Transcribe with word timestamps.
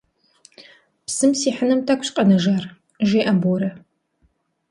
Псым 1.05 1.31
сихьыным 1.39 1.79
тӏэкӏущ 1.85 2.09
къэнэжар,- 2.15 2.63
жеӏэ 3.09 3.33
Борэ. 3.41 3.69